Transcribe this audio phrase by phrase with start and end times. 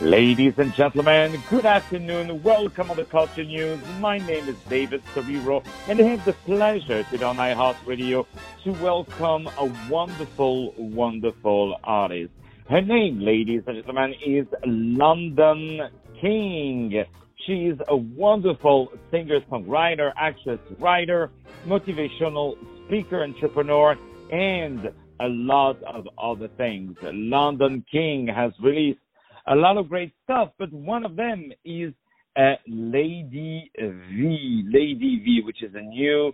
[0.00, 2.42] Ladies and gentlemen, good afternoon.
[2.42, 3.78] Welcome to the Culture News.
[4.00, 8.26] My name is David Serero, and I have the pleasure today on iHeartRadio
[8.64, 12.32] to welcome a wonderful, wonderful artist.
[12.68, 15.88] Her name, ladies and gentlemen, is London
[16.20, 17.04] King.
[17.46, 21.30] She is a wonderful singer, songwriter, actress, writer,
[21.66, 23.96] motivational speaker, entrepreneur,
[24.32, 24.90] and
[25.20, 26.96] a lot of other things.
[27.00, 28.98] London King has released
[29.46, 31.92] a lot of great stuff, but one of them is
[32.36, 36.32] uh, Lady V, Lady V, which is a new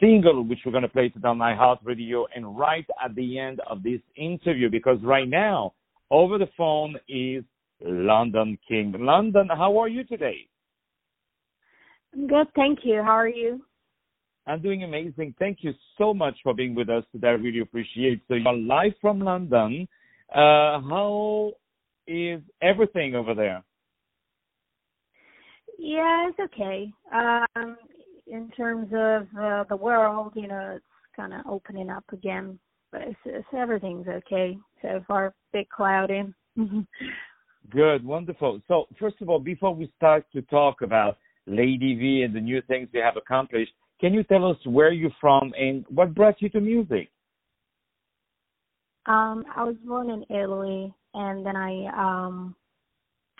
[0.00, 3.82] single which we're going to play today on iHeartRadio and right at the end of
[3.82, 5.72] this interview because right now
[6.10, 7.44] over the phone is
[7.80, 8.94] London King.
[8.98, 10.48] London, how are you today?
[12.14, 13.02] I'm good, thank you.
[13.02, 13.62] How are you?
[14.46, 15.34] I'm doing amazing.
[15.38, 17.28] Thank you so much for being with us today.
[17.28, 18.20] I really appreciate it.
[18.28, 19.88] So you're live from London.
[20.32, 21.52] Uh, how
[22.06, 23.62] is everything over there?
[25.78, 26.92] Yeah, it's okay.
[27.12, 27.76] Um,
[28.26, 32.58] in terms of uh, the world, you know, it's kind of opening up again,
[32.90, 35.34] but it's, it's everything's okay so far.
[35.52, 36.22] Bit cloudy.
[37.70, 38.60] Good, wonderful.
[38.68, 42.62] So, first of all, before we start to talk about Lady V and the new
[42.62, 46.48] things you have accomplished, can you tell us where you're from and what brought you
[46.50, 47.10] to music?
[49.06, 52.54] Um, I was born in Italy, and then I um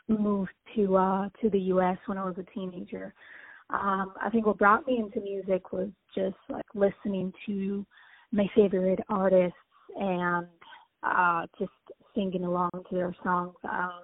[0.09, 3.13] moved to uh to the US when I was a teenager.
[3.71, 7.85] Um I think what brought me into music was just like listening to
[8.33, 9.59] my favorite artists
[9.97, 10.47] and
[11.03, 11.71] uh just
[12.15, 13.55] singing along to their songs.
[13.65, 14.03] Um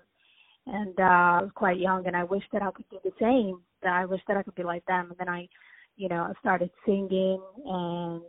[0.66, 3.62] and uh I was quite young and I wished that I could do the same.
[3.82, 5.48] That I wished that I could be like them and then I
[5.96, 8.22] you know, I started singing and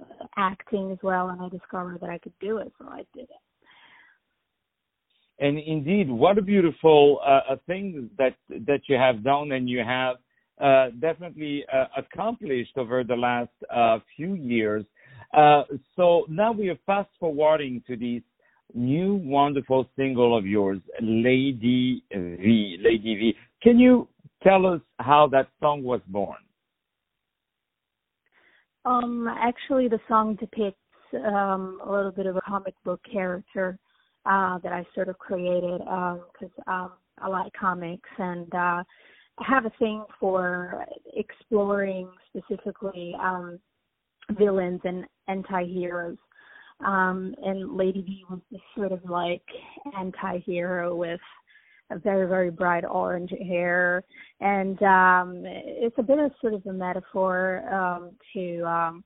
[0.00, 3.24] uh, acting as well and I discovered that I could do it so I did
[3.24, 3.42] it.
[5.38, 10.16] And indeed, what a beautiful uh, thing that that you have done and you have
[10.60, 14.84] uh, definitely uh, accomplished over the last uh, few years.
[15.34, 15.62] Uh,
[15.96, 18.22] so now we are fast forwarding to this
[18.74, 22.78] new wonderful single of yours, Lady V.
[22.80, 23.34] Lady V.
[23.62, 24.08] Can you
[24.42, 26.38] tell us how that song was born?
[28.84, 30.78] Um, actually, the song depicts
[31.14, 33.78] um, a little bit of a comic book character
[34.26, 38.82] uh, that I sort of created because um, um, I like comics and uh,
[39.40, 40.84] have a thing for
[41.14, 43.58] exploring specifically um,
[44.38, 46.16] villains and anti-heroes.
[46.84, 49.42] Um, and Lady V was this sort of like
[49.96, 51.20] anti-hero with
[52.02, 54.02] very very bright orange hair,
[54.40, 59.04] and um, it's a bit of sort of a metaphor um, to um,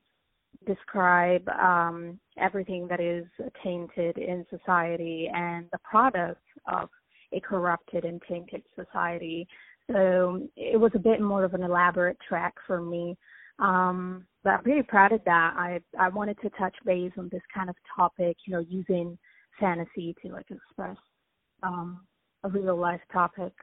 [0.65, 3.25] describe um, everything that is
[3.63, 6.41] tainted in society and the product
[6.71, 6.89] of
[7.33, 9.47] a corrupted and tainted society.
[9.91, 13.17] So it was a bit more of an elaborate track for me.
[13.59, 15.53] Um, but I'm really proud of that.
[15.57, 19.17] I I wanted to touch base on this kind of topic, you know, using
[19.59, 20.97] fantasy to like express
[21.63, 22.01] um,
[22.43, 23.53] a real life topic.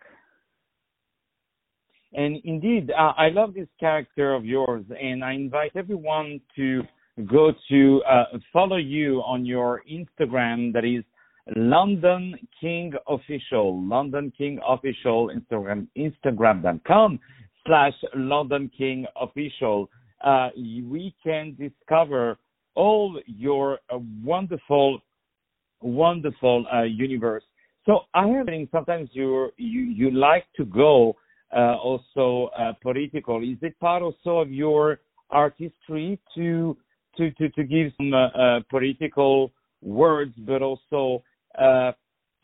[2.14, 6.82] And indeed, uh, I love this character of yours, and I invite everyone to
[7.26, 10.72] go to uh, follow you on your Instagram.
[10.72, 11.04] That is
[11.56, 13.82] London King Official.
[13.84, 17.18] London King Official Instagram Instagram.com
[17.66, 19.90] slash London King Official.
[20.24, 22.38] Uh, we can discover
[22.76, 25.00] all your uh, wonderful,
[25.80, 27.42] wonderful uh, universe.
[27.86, 31.16] So I have sometimes you you you like to go
[31.58, 33.42] also uh, political.
[33.42, 35.00] Is it part also of your
[35.30, 36.76] artistry to
[37.16, 41.22] to to, to give some uh, uh, political words, but also
[41.60, 41.92] uh,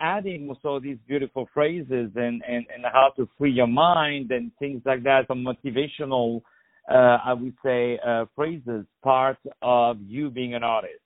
[0.00, 4.82] adding also these beautiful phrases and, and and how to free your mind and things
[4.84, 5.26] like that.
[5.28, 6.42] Some motivational,
[6.90, 11.00] uh, I would say, uh, phrases part of you being an artist.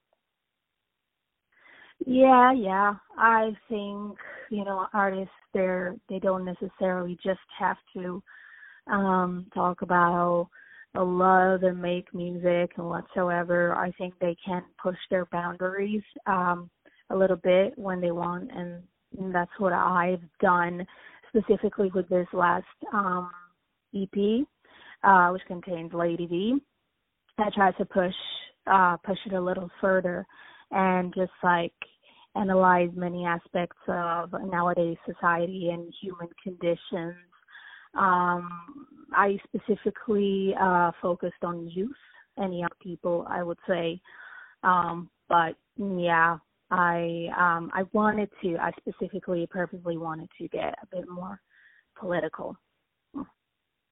[2.06, 2.94] Yeah, yeah.
[3.18, 4.18] I think
[4.50, 8.22] you know artists they're they don't necessarily just have to
[8.90, 10.48] um talk about
[10.96, 13.74] love and make music and whatsoever.
[13.74, 16.70] I think they can push their boundaries um,
[17.10, 18.82] a little bit when they want, and,
[19.18, 20.86] and that's what I've done
[21.28, 23.30] specifically with this last um,
[23.94, 24.46] EP,
[25.02, 26.58] uh, which contains Lady V.
[27.38, 28.14] I tried to push
[28.66, 30.26] uh, push it a little further
[30.74, 31.72] and just like
[32.36, 37.14] analyze many aspects of nowadays society and human conditions
[37.96, 41.92] um, I specifically uh, focused on youth
[42.36, 44.00] and young people, I would say.
[44.62, 46.38] Um, but yeah,
[46.70, 51.40] I um I wanted to I specifically purposely wanted to get a bit more
[51.98, 52.56] political.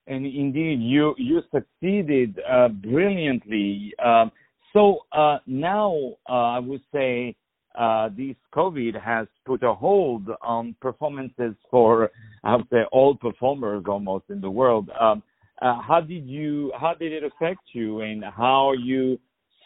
[0.07, 3.95] And indeed, you you succeeded uh, brilliantly.
[4.05, 4.33] Um,
[4.73, 7.37] so uh, now uh, I would say
[7.79, 12.11] uh, this COVID has put a hold on performances for
[12.45, 14.91] I would say all performers almost in the world.
[14.99, 15.23] Um,
[15.61, 19.19] how did you how did it affect you, and how you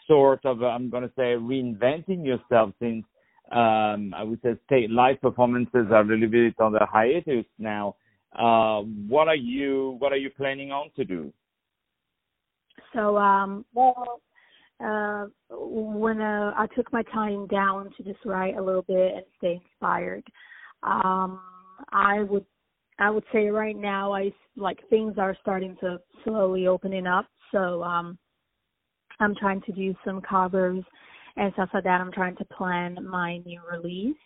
[0.07, 3.03] sort of I'm going to say reinventing yourself since
[3.51, 7.95] um, I would say live performances are a little bit on the hiatus now.
[8.33, 11.33] What are you What are you planning on to do?
[12.93, 14.21] So, um, well,
[14.83, 19.23] uh, when uh, I took my time down to just write a little bit and
[19.37, 20.23] stay inspired,
[20.83, 21.41] um,
[21.91, 22.45] I would
[22.99, 27.27] I would say right now I like things are starting to slowly opening up.
[27.51, 28.17] So um,
[29.19, 30.83] I'm trying to do some covers
[31.35, 32.01] and stuff like that.
[32.01, 34.17] I'm trying to plan my new release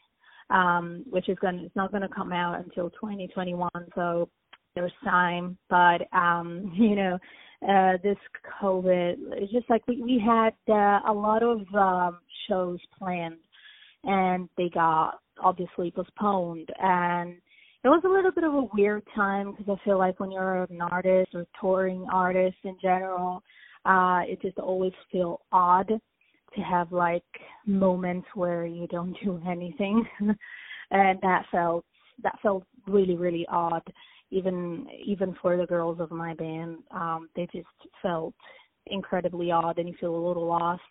[0.51, 3.69] um, which is going it's not going to come out until 2021.
[3.95, 4.29] So
[4.75, 7.17] there's time, but um, you know,
[7.67, 8.17] uh, this
[8.61, 13.37] COVID, it's just like we we had uh, a lot of um, shows planned,
[14.03, 16.69] and they got obviously postponed.
[16.79, 17.35] And
[17.83, 20.63] it was a little bit of a weird time because I feel like when you're
[20.63, 23.43] an artist or touring artist in general,
[23.85, 27.23] uh, it just always feel odd to have like
[27.65, 30.05] moments where you don't do anything.
[30.91, 31.85] And that felt
[32.23, 33.81] that felt really really odd
[34.31, 37.67] even even for the girls of my band um they just
[38.01, 38.33] felt
[38.87, 40.81] incredibly odd and you feel a little lost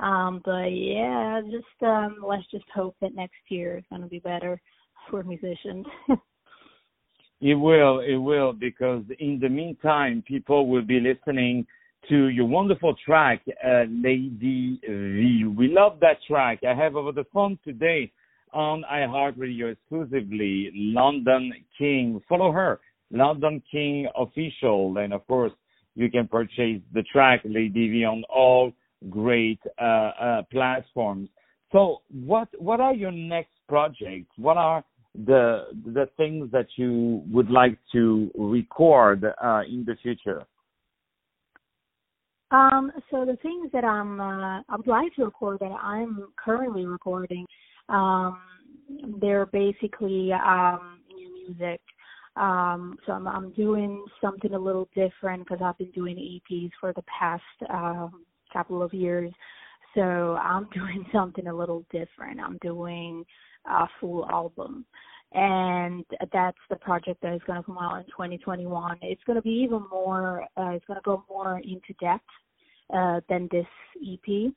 [0.00, 4.18] um but yeah just um let's just hope that next year is going to be
[4.18, 4.60] better
[5.08, 5.86] for musicians
[7.40, 11.66] it will it will because in the meantime people will be listening
[12.08, 15.44] to your wonderful track, uh, Lady V.
[15.44, 16.60] We love that track.
[16.66, 18.10] I have over the phone today
[18.52, 22.20] on iHeartRadio exclusively London King.
[22.28, 22.80] Follow her,
[23.10, 25.52] London King official, and of course
[25.94, 28.72] you can purchase the track Lady V on all
[29.08, 31.28] great uh, uh, platforms.
[31.72, 34.32] So, what what are your next projects?
[34.36, 40.44] What are the the things that you would like to record uh, in the future?
[42.52, 46.84] Um, so the things that I'm uh, I would like to record that I'm currently
[46.84, 47.46] recording,
[47.90, 48.40] um,
[49.20, 51.80] they're basically um, new music.
[52.36, 56.92] Um, so I'm, I'm doing something a little different because I've been doing EPs for
[56.92, 59.32] the past um, couple of years.
[59.94, 62.40] So I'm doing something a little different.
[62.40, 63.24] I'm doing
[63.66, 64.86] a full album
[65.32, 68.98] and that's the project that is going to come out in 2021.
[69.02, 70.42] It's going to be even more.
[70.56, 72.24] Uh, it's going to go more into depth
[72.92, 73.66] uh, than this
[74.04, 74.52] EP.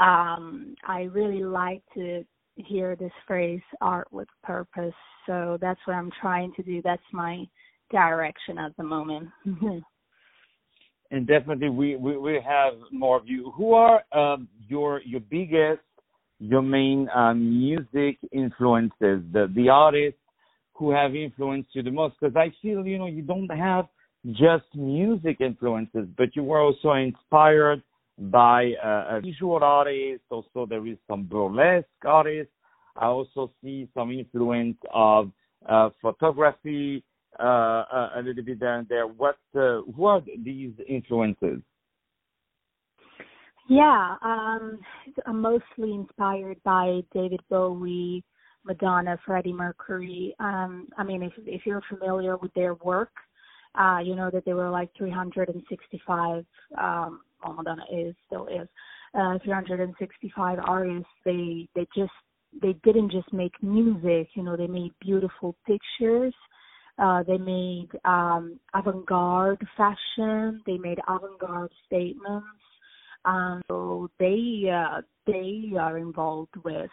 [0.00, 2.24] Um, I really like to
[2.56, 4.94] hear this phrase "art with purpose,"
[5.26, 6.80] so that's what I'm trying to do.
[6.82, 7.46] That's my
[7.90, 9.28] direction at the moment.
[11.10, 13.52] and definitely, we, we we have more of you.
[13.56, 15.80] Who are um, your your biggest
[16.40, 20.18] your main um, music influences, the the artists
[20.74, 22.16] who have influenced you the most?
[22.20, 23.86] Because I feel you know you don't have
[24.30, 27.82] just music influences, but you were also inspired
[28.18, 30.22] by uh, a visual artist.
[30.30, 32.52] Also, there is some burlesque artists.
[32.96, 35.32] I also see some influence of
[35.68, 37.02] uh, photography
[37.40, 37.84] uh,
[38.16, 39.06] a little bit there and there.
[39.06, 41.60] What uh, who are these influences?
[43.68, 44.80] Yeah, um,
[45.24, 48.24] I'm mostly inspired by David Bowie,
[48.64, 50.34] Madonna, Freddie Mercury.
[50.40, 53.12] Um, I mean, if if you're familiar with their work,
[53.78, 56.44] uh, you know that there were like 365.
[56.78, 57.20] Um,
[57.50, 58.68] Madonna is still is
[59.18, 61.08] uh, 365 artists.
[61.24, 62.12] They they just
[62.60, 64.28] they didn't just make music.
[64.34, 66.34] You know, they made beautiful pictures.
[66.98, 70.62] Uh, they made um, avant-garde fashion.
[70.66, 72.46] They made avant-garde statements
[73.24, 76.90] um, so they uh, they are involved with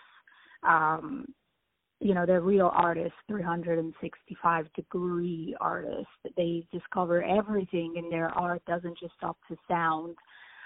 [0.67, 1.25] um,
[1.99, 8.97] you know they're real artists 365 degree artists they discover everything and their art doesn't
[8.97, 10.15] just stop to sound.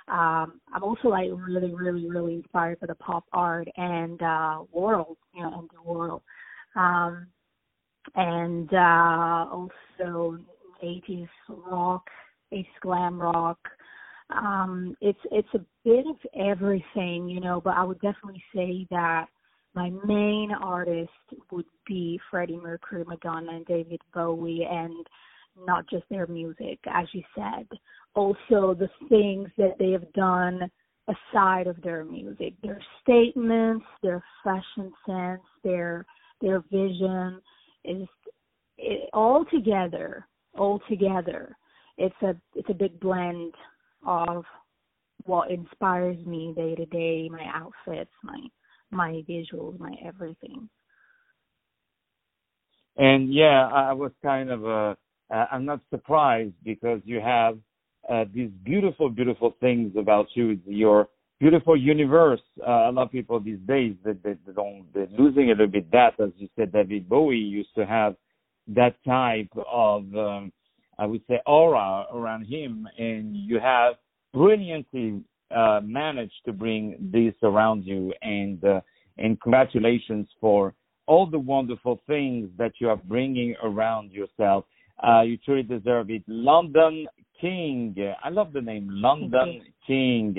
[0.07, 5.17] Um i'm also like really really really inspired by the pop art and uh world
[5.33, 6.21] you know and the world.
[6.75, 7.27] Um
[8.15, 10.37] and uh also
[10.83, 12.07] 80s rock
[12.51, 13.59] 80s glam rock.
[14.29, 19.27] Um it's it's a bit of everything you know but i would definitely say that
[19.75, 21.09] my main artist
[21.51, 25.07] would be freddie mercury madonna and david bowie and
[25.65, 27.67] not just their music as you said
[28.15, 30.69] also the things that they have done
[31.07, 36.05] aside of their music, their statements, their fashion sense, their
[36.41, 37.39] their vision
[37.83, 38.07] is
[38.77, 40.27] it, all together,
[40.57, 41.55] all together.
[41.97, 43.53] It's a it's a big blend
[44.05, 44.45] of
[45.25, 48.39] what inspires me day to day, my outfits, my
[48.93, 50.69] my visuals, my everything.
[52.97, 54.95] And yeah, I was kind of uh,
[55.51, 57.57] I'm not surprised because you have
[58.09, 60.59] uh, these beautiful, beautiful things about you.
[60.65, 61.07] Your
[61.39, 62.41] beautiful universe.
[62.61, 65.67] Uh, a lot of people these days they, they, they don't they're losing a little
[65.67, 68.15] bit that, as you said, David Bowie used to have
[68.67, 70.51] that type of um,
[70.99, 73.95] I would say aura around him, and you have
[74.33, 75.21] brilliantly
[75.55, 78.13] uh, managed to bring this around you.
[78.21, 78.81] And uh,
[79.17, 80.73] and congratulations for
[81.05, 84.65] all the wonderful things that you are bringing around yourself.
[85.05, 86.23] Uh, you truly deserve it.
[86.27, 87.07] London
[87.39, 87.95] King.
[88.23, 90.35] I love the name London King.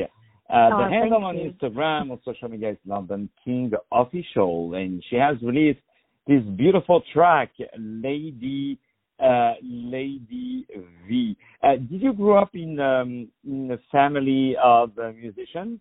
[0.49, 1.53] Uh, oh, the handle on you.
[1.53, 5.81] Instagram or social media is London King Official, and she has released
[6.27, 8.79] this beautiful track, Lady
[9.21, 10.67] uh, Lady
[11.09, 11.37] V.
[11.63, 15.81] Uh, did you grow up in um, in a family of uh, musicians?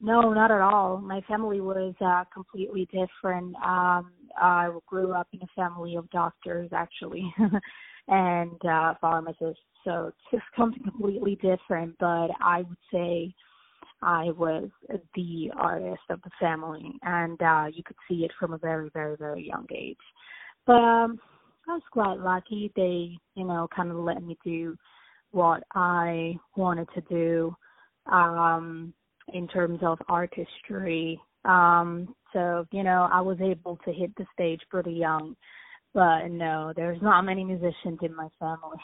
[0.00, 0.98] No, not at all.
[0.98, 3.56] My family was uh, completely different.
[3.56, 7.34] Um, I grew up in a family of doctors, actually,
[8.08, 9.62] and uh, pharmacists.
[9.84, 11.96] So it's just something completely different.
[11.98, 13.34] But I would say
[14.02, 14.68] I was
[15.14, 19.16] the artist of the family, and uh, you could see it from a very, very,
[19.16, 19.96] very young age.
[20.66, 21.18] But um,
[21.68, 22.72] I was quite lucky.
[22.76, 24.76] They, you know, kind of let me do
[25.32, 27.56] what I wanted to do.
[28.10, 28.94] Um,
[29.32, 31.20] in terms of artistry.
[31.44, 35.36] Um, so, you know, I was able to hit the stage pretty young.
[35.94, 38.78] But no, there's not many musicians in my family.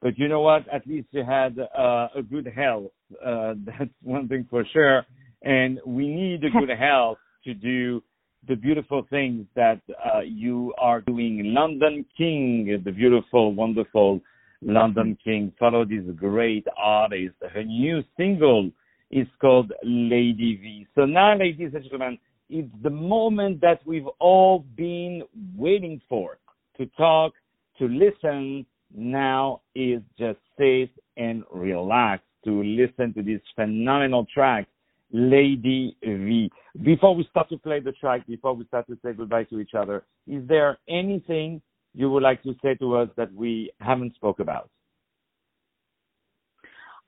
[0.00, 0.66] But you know what?
[0.72, 2.92] At least you had uh, a good health.
[3.24, 5.04] Uh, that's one thing for sure.
[5.42, 8.02] And we need a good health to do
[8.48, 11.52] the beautiful things that uh, you are doing.
[11.54, 14.20] London King, the beautiful, wonderful
[14.62, 15.52] London King.
[15.58, 17.34] Follow this great artist.
[17.52, 18.70] Her new single
[19.10, 20.86] is called Lady V.
[20.94, 22.18] So now, ladies and gentlemen,
[22.48, 25.22] it's the moment that we've all been
[25.56, 26.38] waiting for
[26.76, 27.32] to talk,
[27.78, 28.66] to listen.
[28.92, 34.66] Now is just sit and relax to listen to this phenomenal track,
[35.12, 36.50] Lady V.
[36.82, 39.74] Before we start to play the track, before we start to say goodbye to each
[39.74, 41.60] other, is there anything
[41.94, 44.70] you would like to say to us that we haven't spoke about?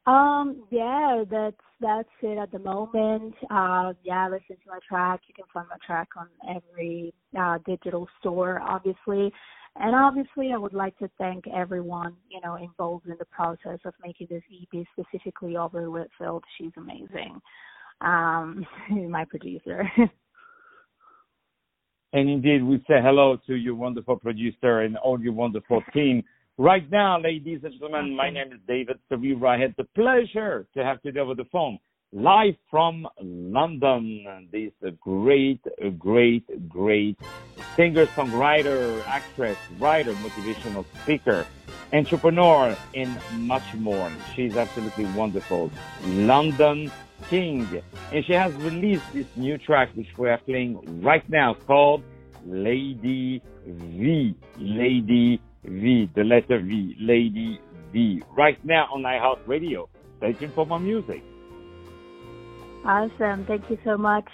[0.07, 3.35] Um, yeah, that's that's it at the moment.
[3.51, 5.21] Uh, yeah, listen to my track.
[5.29, 9.33] You can find my track on every uh, digital store, obviously.
[9.77, 13.95] And obviously, I would like to thank everyone, you know, involved in the process of
[14.05, 16.45] making this EP, specifically Aubrey Whitfield.
[16.59, 17.41] She's amazing.
[18.03, 18.67] Um,
[19.09, 19.91] my producer.
[22.15, 26.23] And indeed, we say hello to your wonderful producer and all your wonderful team.
[26.59, 29.49] Right now, ladies and gentlemen, my name is David Serero.
[29.49, 31.79] I had the pleasure to have today over the phone,
[32.13, 35.63] live from London, this great,
[35.99, 37.19] great, great
[37.77, 41.47] singer, songwriter, actress, writer, motivational speaker,
[41.95, 44.13] entrepreneur, and much more.
[44.37, 45.71] She's absolutely wonderful.
[46.05, 46.93] London
[47.23, 47.83] King.
[48.13, 52.03] And she has released this new track, which we are playing right now, called
[52.47, 54.37] Lady V.
[54.59, 56.11] Lady V.
[56.15, 56.97] The letter V.
[57.01, 57.61] Lady
[57.93, 58.23] V.
[58.37, 59.89] Right now on iHeart Radio.
[60.19, 61.23] Stay tuned for more music.
[62.85, 63.45] Awesome.
[63.47, 64.29] Thank you so much.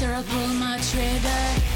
[0.00, 1.69] Monster, I'll pull my trigger.